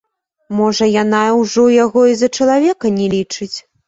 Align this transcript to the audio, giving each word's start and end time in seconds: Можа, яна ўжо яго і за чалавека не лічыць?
Можа, 0.59 0.85
яна 1.03 1.19
ўжо 1.41 1.65
яго 1.73 2.01
і 2.13 2.15
за 2.21 2.29
чалавека 2.39 2.91
не 2.97 3.07
лічыць? 3.13 3.51